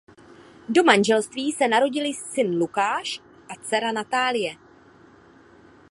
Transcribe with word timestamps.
Do 0.69 0.83
manželství 0.83 1.51
se 1.51 1.67
narodili 1.67 2.13
syn 2.13 2.57
Lukáš 2.59 3.19
a 3.49 3.55
dcera 3.63 3.91
Natálie. 3.91 4.57